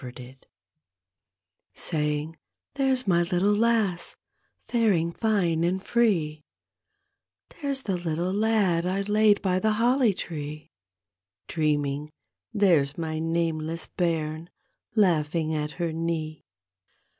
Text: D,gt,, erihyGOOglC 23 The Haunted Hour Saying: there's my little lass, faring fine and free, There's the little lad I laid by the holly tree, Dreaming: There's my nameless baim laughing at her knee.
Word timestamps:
D,gt,, 0.03 0.25
erihyGOOglC 1.75 1.89
23 1.91 1.99
The 1.99 2.07
Haunted 2.07 2.09
Hour 2.09 2.33
Saying: 2.33 2.37
there's 2.73 3.07
my 3.07 3.21
little 3.21 3.53
lass, 3.55 4.15
faring 4.67 5.11
fine 5.11 5.63
and 5.63 5.83
free, 5.85 6.43
There's 7.49 7.81
the 7.83 7.97
little 7.97 8.33
lad 8.33 8.87
I 8.87 9.01
laid 9.03 9.43
by 9.43 9.59
the 9.59 9.73
holly 9.73 10.15
tree, 10.15 10.71
Dreaming: 11.47 12.09
There's 12.51 12.97
my 12.97 13.19
nameless 13.19 13.89
baim 13.95 14.49
laughing 14.95 15.53
at 15.53 15.73
her 15.73 15.93
knee. 15.93 16.45